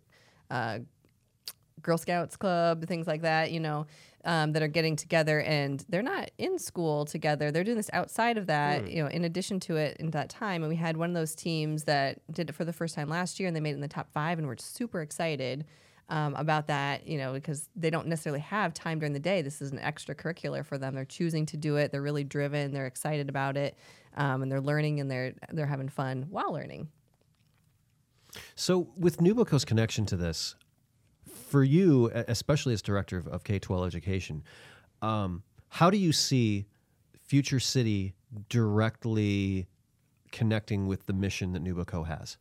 [0.49, 0.79] Uh,
[1.81, 3.85] Girl Scouts Club, things like that, you know,
[4.25, 7.51] um, that are getting together and they're not in school together.
[7.51, 10.61] They're doing this outside of that, you know, in addition to it in that time.
[10.63, 13.39] And we had one of those teams that did it for the first time last
[13.39, 15.65] year and they made it in the top five and we're super excited.
[16.11, 19.43] Um, about that, you know, because they don't necessarily have time during the day.
[19.43, 20.95] This is an extracurricular for them.
[20.95, 21.91] They're choosing to do it.
[21.91, 22.73] They're really driven.
[22.73, 23.77] They're excited about it,
[24.17, 26.89] um, and they're learning and they're they're having fun while learning.
[28.55, 30.55] So, with NewBoCo's connection to this,
[31.49, 34.43] for you, especially as director of, of K 12 education,
[35.01, 36.65] um, how do you see
[37.17, 38.13] Future City
[38.49, 39.67] directly
[40.31, 42.37] connecting with the mission that NewBoCo has?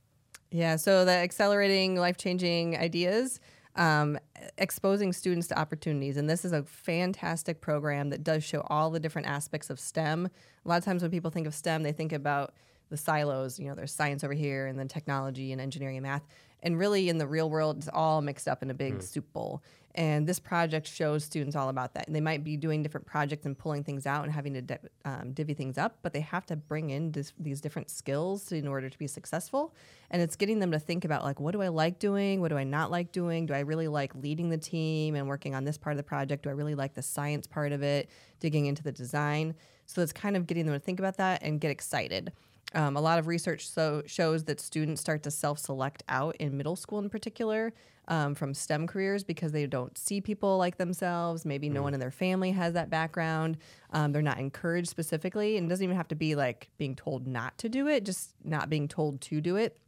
[0.51, 3.41] Yeah, so the accelerating life changing ideas,
[3.77, 4.19] um,
[4.57, 6.17] exposing students to opportunities.
[6.17, 10.27] And this is a fantastic program that does show all the different aspects of STEM.
[10.65, 12.55] A lot of times when people think of STEM, they think about
[12.89, 16.27] the silos, you know, there's science over here and then technology and engineering and math.
[16.63, 19.63] And really, in the real world, it's all mixed up in a big soup bowl.
[19.95, 22.07] And this project shows students all about that.
[22.07, 24.79] And they might be doing different projects and pulling things out and having to di-
[25.05, 28.69] um, divvy things up, but they have to bring in dis- these different skills in
[28.69, 29.75] order to be successful.
[30.11, 32.41] And it's getting them to think about like, what do I like doing?
[32.41, 33.47] What do I not like doing?
[33.47, 36.45] Do I really like leading the team and working on this part of the project?
[36.45, 38.09] Do I really like the science part of it?
[38.39, 39.55] Digging into the design.
[39.87, 42.33] So it's kind of getting them to think about that and get excited.
[42.75, 46.77] Um, a lot of research so shows that students start to self-select out in middle
[46.77, 47.73] school in particular
[48.09, 51.45] um, from STEM careers because they don't see people like themselves.
[51.45, 53.59] Maybe no one in their family has that background.
[53.93, 57.27] Um, they're not encouraged specifically, and it doesn't even have to be like being told
[57.27, 59.79] not to do it, just not being told to do it.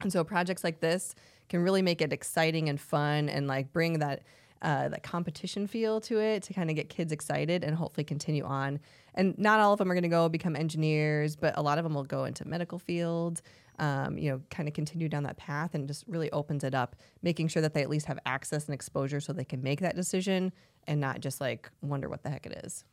[0.00, 1.14] And so projects like this
[1.48, 4.22] can really make it exciting and fun, and like bring that
[4.62, 8.44] uh, that competition feel to it to kind of get kids excited and hopefully continue
[8.44, 8.78] on.
[9.14, 11.84] And not all of them are going to go become engineers, but a lot of
[11.84, 13.42] them will go into medical fields.
[13.78, 16.96] Um, you know, kind of continue down that path and just really opens it up,
[17.22, 19.96] making sure that they at least have access and exposure so they can make that
[19.96, 20.52] decision
[20.86, 22.84] and not just like wonder what the heck it is.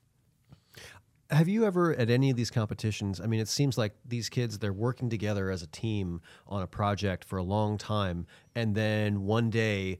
[1.29, 3.19] Have you ever at any of these competitions?
[3.19, 6.67] I mean, it seems like these kids they're working together as a team on a
[6.67, 8.25] project for a long time,
[8.55, 9.99] and then one day,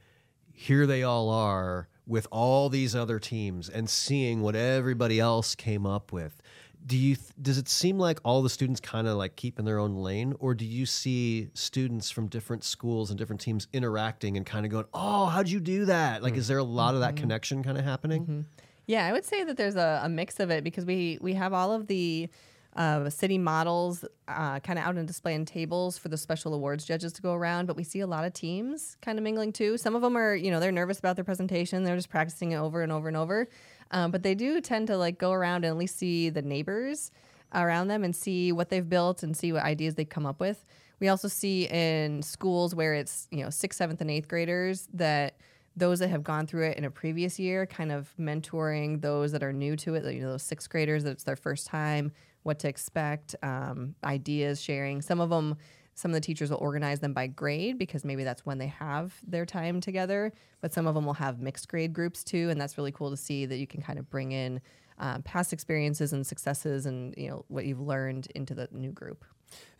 [0.59, 5.85] here they all are with all these other teams and seeing what everybody else came
[5.85, 6.41] up with.
[6.83, 9.65] Do you th- does it seem like all the students kind of like keep in
[9.65, 14.35] their own lane, or do you see students from different schools and different teams interacting
[14.35, 17.01] and kind of going, "Oh, how'd you do that?" Like, is there a lot of
[17.01, 17.21] that mm-hmm.
[17.21, 18.23] connection kind of happening?
[18.23, 18.41] Mm-hmm.
[18.87, 21.53] Yeah, I would say that there's a, a mix of it because we we have
[21.53, 22.29] all of the
[22.77, 26.85] of city models uh, kind of out on display in tables for the special awards
[26.85, 27.65] judges to go around.
[27.65, 29.77] But we see a lot of teams kind of mingling too.
[29.77, 31.83] Some of them are, you know, they're nervous about their presentation.
[31.83, 33.49] They're just practicing it over and over and over.
[33.91, 37.11] Um, but they do tend to like go around and at least see the neighbors
[37.53, 40.63] around them and see what they've built and see what ideas they've come up with.
[40.99, 45.37] We also see in schools where it's, you know, sixth, seventh, and eighth graders that
[45.75, 49.43] those that have gone through it in a previous year, kind of mentoring those that
[49.43, 52.11] are new to it, you know, those sixth graders that it's their first time,
[52.47, 55.01] what to expect, um, ideas sharing.
[55.01, 55.57] Some of them,
[55.95, 59.13] some of the teachers will organize them by grade because maybe that's when they have
[59.27, 60.31] their time together.
[60.62, 63.17] But some of them will have mixed grade groups too, and that's really cool to
[63.17, 64.62] see that you can kind of bring in
[64.97, 69.25] um, past experiences and successes and you know what you've learned into the new group.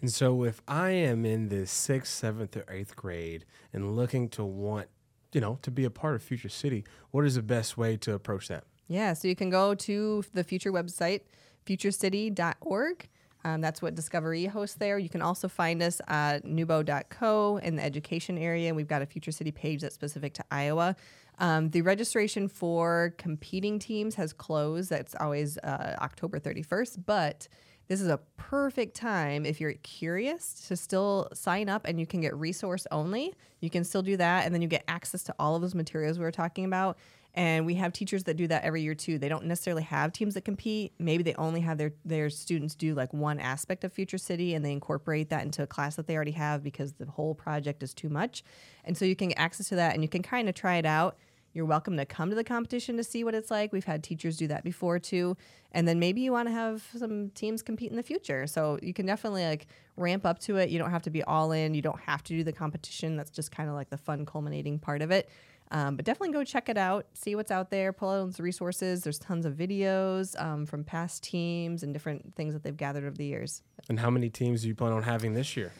[0.02, 4.44] And so, if I am in the sixth, seventh, or eighth grade and looking to
[4.44, 4.88] want,
[5.32, 8.14] you know, to be a part of Future City, what is the best way to
[8.14, 8.66] approach that?
[8.88, 11.22] Yeah, so you can go to the Future website,
[11.68, 13.08] futurecity.org.
[13.44, 14.98] Um, that's what DiscoverE hosts there.
[14.98, 18.74] You can also find us at NewBoCo in the education area.
[18.74, 20.96] We've got a Future City page that's specific to Iowa.
[21.40, 24.90] Um, the registration for competing teams has closed.
[24.90, 27.48] That's always uh, October 31st, but
[27.88, 32.20] this is a perfect time if you're curious to still sign up and you can
[32.20, 33.34] get resource only.
[33.62, 36.18] You can still do that, and then you get access to all of those materials
[36.18, 36.98] we were talking about.
[37.38, 39.20] And we have teachers that do that every year too.
[39.20, 40.94] They don't necessarily have teams that compete.
[40.98, 44.66] Maybe they only have their their students do like one aspect of Future City and
[44.66, 47.94] they incorporate that into a class that they already have because the whole project is
[47.94, 48.44] too much.
[48.84, 50.86] And so you can get access to that and you can kind of try it
[50.88, 51.16] out.
[51.54, 53.72] You're welcome to come to the competition to see what it's like.
[53.72, 55.38] We've had teachers do that before too.
[55.72, 58.48] And then maybe you want to have some teams compete in the future.
[58.48, 60.72] So you can definitely like ramp up to it.
[60.72, 61.76] You don't have to be all in.
[61.76, 63.16] You don't have to do the competition.
[63.16, 65.30] That's just kind of like the fun culminating part of it.
[65.70, 69.02] Um, but definitely go check it out, see what's out there, pull out those resources.
[69.04, 73.16] There's tons of videos um, from past teams and different things that they've gathered over
[73.18, 73.64] the years.
[73.90, 75.74] And how many teams do you plan on having this year?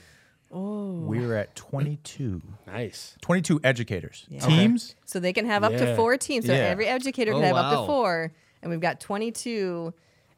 [0.50, 2.42] We're at 22.
[2.68, 3.16] Nice.
[3.22, 4.26] 22 educators.
[4.30, 4.40] Yeah.
[4.46, 4.96] Teams?
[5.06, 6.46] So they can have up to four teams.
[6.46, 6.60] So Yeah.
[6.60, 8.34] every educator can Oh, have up to four.
[8.62, 9.94] And we've got 22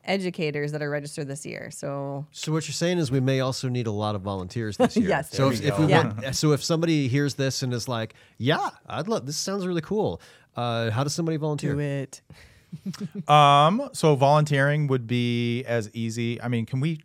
[0.06, 1.70] educators that are registered this year.
[1.72, 4.96] So So what you're saying is we may also need a lot of volunteers this
[4.98, 5.10] year.
[5.10, 5.32] Yes.
[5.32, 5.86] So if, we if we.
[5.88, 6.14] Yeah.
[6.14, 9.38] want, so if somebody hears this and is like, "Yeah, I'd love this.
[9.38, 10.22] Sounds really cool."
[10.56, 11.80] Uh, how does somebody volunteer?
[11.80, 12.22] it.
[13.28, 16.40] Um, so volunteering would be as easy.
[16.42, 17.02] I mean, can we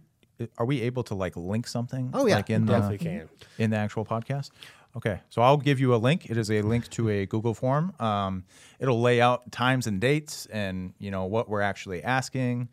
[0.59, 2.11] are we able to like link something?
[2.12, 2.37] Oh, yeah.
[2.37, 3.28] Like in Definitely the can.
[3.59, 4.50] in the actual podcast?
[4.96, 5.20] Okay.
[5.28, 6.30] So I'll give you a link.
[6.30, 7.94] It is a link to a Google form.
[7.98, 8.44] Um,
[8.78, 12.68] it'll lay out times and dates and you know what we're actually asking.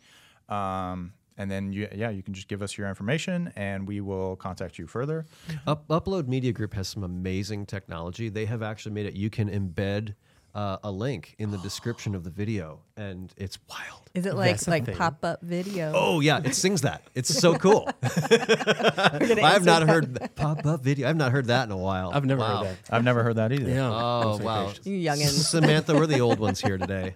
[0.50, 4.36] Um, and then you, yeah, you can just give us your information and we will
[4.36, 5.26] contact you further.
[5.66, 8.30] Up, Upload Media Group has some amazing technology.
[8.30, 10.14] They have actually made it you can embed
[10.56, 14.10] uh, a link in the description of the video, and it's wild.
[14.14, 15.94] Is it like like pop up video?
[15.96, 17.04] Oh yeah, it sings that.
[17.16, 17.90] It's so cool.
[18.04, 21.08] I have not heard pop up video.
[21.10, 22.12] I've not heard that in a while.
[22.14, 22.64] I've never Wow.
[22.66, 23.66] heard I've never heard that either.
[23.66, 23.72] that.
[23.74, 23.90] Yeah.
[23.90, 24.86] Oh wow, gracious.
[24.86, 25.30] You youngins.
[25.52, 27.16] Samantha, we're the old ones here today.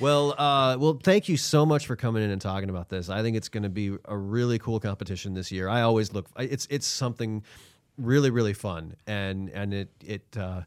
[0.00, 3.08] well, uh, well, thank you so much for coming in and talking about this.
[3.08, 5.68] I think it's going to be a really cool competition this year.
[5.68, 6.26] I always look.
[6.38, 7.42] It's it's something
[7.96, 10.62] really really fun, and and it it uh,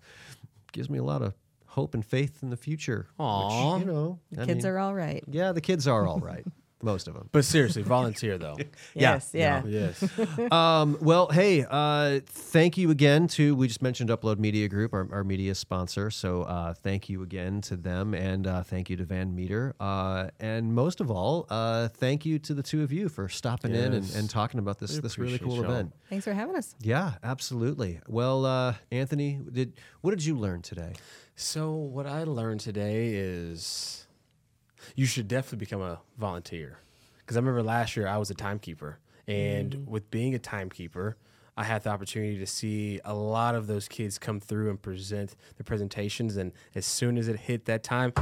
[0.72, 1.34] gives me a lot of
[1.68, 3.08] hope and faith in the future.
[3.20, 3.76] Aw.
[3.76, 5.24] Which, you know, The I kids mean, are all right.
[5.28, 6.46] Yeah, the kids are all right.
[6.84, 7.30] Most of them.
[7.32, 8.58] But seriously, volunteer though.
[8.94, 9.64] Yeah, Yes, yeah.
[9.66, 10.04] yes.
[10.52, 15.08] um, well, hey, uh, thank you again to, we just mentioned Upload Media Group, our,
[15.12, 16.10] our media sponsor.
[16.12, 19.76] So uh, thank you again to them and uh, thank you to Van Meter.
[19.80, 23.74] Uh, and most of all, uh, thank you to the two of you for stopping
[23.74, 25.66] in and, and talking about this, We this really cool y'all.
[25.66, 25.94] event.
[26.10, 26.76] Thanks for having us.
[26.82, 28.00] Yeah, absolutely.
[28.08, 30.94] Well, uh, Anthony, did what did you learn today?
[31.36, 34.06] So what I learned today is
[34.96, 36.80] you should definitely become a volunteer.
[37.20, 39.88] Because I remember last year I was a timekeeper, and mm.
[39.88, 41.18] with being a timekeeper,
[41.58, 45.36] I had the opportunity to see a lot of those kids come through and present
[45.58, 46.38] their presentations.
[46.38, 48.14] And as soon as it hit that time,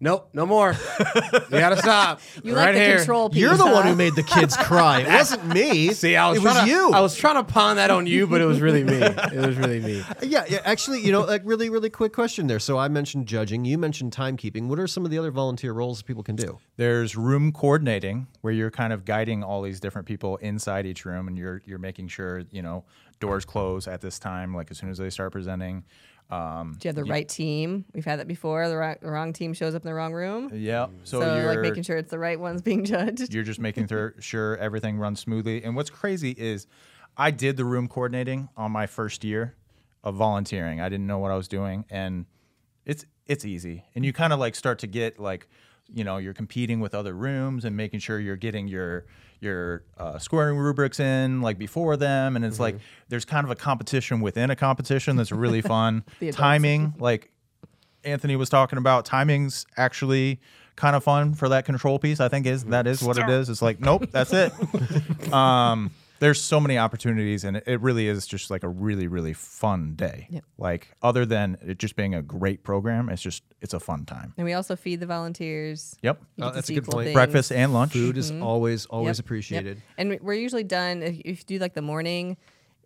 [0.00, 0.74] nope, no more.
[0.74, 2.20] you gotta stop.
[2.44, 2.96] You right like the here.
[2.98, 3.40] control piece.
[3.40, 5.00] You're the one who made the kids cry.
[5.00, 5.92] It wasn't me.
[5.94, 6.90] See, I was it was to- you.
[6.92, 8.94] I was trying to pawn that on you, but it was really me.
[8.98, 10.02] It was really me.
[10.22, 10.60] Yeah, yeah.
[10.64, 12.58] Actually, you know, like really, really quick question there.
[12.60, 13.64] So I mentioned judging.
[13.64, 14.68] You mentioned timekeeping.
[14.68, 16.58] What are some of the other volunteer roles people can do?
[16.76, 21.26] There's room coordinating where you're kind of guiding all these different people inside each room
[21.28, 22.84] and you're you're making sure, you know,
[23.18, 25.84] doors close at this time, like as soon as they start presenting.
[26.30, 27.84] Um, Do you have the right team?
[27.94, 28.68] We've had that before.
[28.68, 30.50] The wrong, the wrong team shows up in the wrong room.
[30.52, 30.86] yeah.
[31.04, 33.32] So, So, you're like making sure it's the right ones being judged.
[33.32, 35.62] you're just making thur- sure everything runs smoothly.
[35.62, 36.66] And what's crazy is
[37.16, 39.54] I did the room coordinating on my first year
[40.02, 40.80] of volunteering.
[40.80, 42.26] I didn't know what I was doing and
[42.84, 43.84] it's it's easy.
[43.94, 45.48] And you kind of like start to get like
[45.92, 49.06] you know you're competing with other rooms and making sure you're getting your
[49.40, 52.36] your uh, scoring rubrics in like before them.
[52.36, 52.76] And it's like
[53.08, 56.04] there's kind of a competition within a competition that's really fun.
[56.32, 57.30] Timing like
[58.04, 60.40] anthony was talking about timing's actually
[60.76, 63.48] kind of fun for that control piece i think is that is what it is.
[63.48, 64.52] It's like nope that's it.
[65.32, 69.32] Um there's so many opportunities and it, it really is just like a really really
[69.32, 70.44] fun day Yep.
[70.58, 74.32] like other than it just being a great program it's just it's a fun time
[74.36, 75.96] And we also feed the volunteers.
[76.02, 77.06] yep You Oh, that's a good cool point.
[77.06, 77.14] things.
[77.14, 79.08] breakfast and lunch Food is always always Mm-hmm.
[79.08, 79.18] Yep, yep.
[79.26, 79.82] appreciated.
[79.98, 82.36] And we- we're usually done if, if you do like the morning,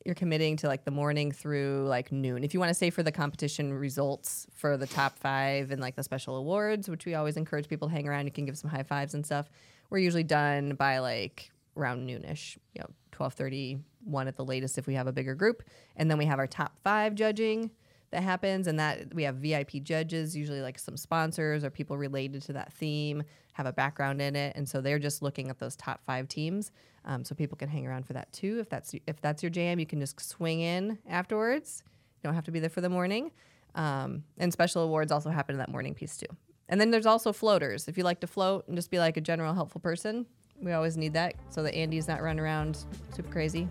[0.07, 2.43] you're committing to like the morning through like noon.
[2.43, 5.95] If you want to stay for the competition results for the top five and like
[5.95, 8.71] the special awards, which we always encourage people to hang around, you can give some
[8.71, 9.51] high fives and stuff.
[9.91, 11.51] We're usually done by like
[11.81, 15.35] around noonish, you know, twelve thirty one at the latest if we have a bigger
[15.35, 15.63] group,
[15.97, 17.71] and then we have our top five judging
[18.11, 22.43] that happens and that we have VIP judges, usually like some sponsors or people related
[22.43, 23.23] to that theme,
[23.53, 26.73] have a background in it, and so they're just looking at those top five teams.
[27.05, 28.59] Um, so people can hang around for that too.
[28.59, 31.83] If that's if that's your jam, you can just swing in afterwards.
[31.87, 33.31] You don't have to be there for the morning.
[33.75, 36.27] Um, and special awards also happen in that morning piece too.
[36.69, 37.89] And then there's also floaters.
[37.89, 40.27] If you like to float and just be like a general helpful person,
[40.63, 42.85] we always need that so that Andy's not running around
[43.15, 43.69] super crazy.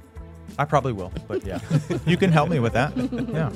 [0.58, 1.60] i probably will but yeah
[2.06, 2.92] you can help me with that
[3.34, 3.52] yeah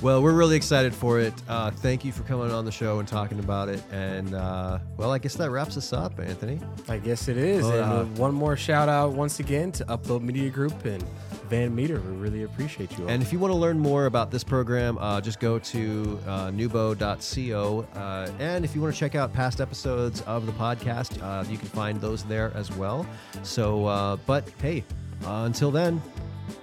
[0.00, 1.34] Well, we're really excited for it.
[1.48, 3.82] Uh, thank you for coming on the show and talking about it.
[3.90, 6.60] And uh, well, I guess that wraps us up, Anthony.
[6.88, 7.64] I guess it is.
[7.64, 11.02] Well, and uh, uh, one more shout out once again to Upload Media Group and
[11.48, 12.00] Van Meter.
[12.00, 13.10] We really appreciate you all.
[13.10, 16.48] And if you want to learn more about this program, uh, just go to uh,
[16.50, 17.86] NewBoCo.
[17.96, 21.58] Uh, and if you want to check out past episodes of the podcast, uh, you
[21.58, 23.06] can find those there as well.
[23.42, 24.84] So, uh, but hey,
[25.24, 26.02] uh, until then,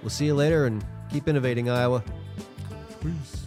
[0.02, 2.02] we'll see you later and keep innovating, Iowa.
[3.00, 3.45] Peace.